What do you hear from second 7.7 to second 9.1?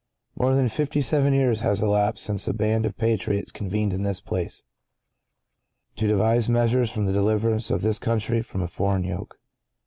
this country from a foreign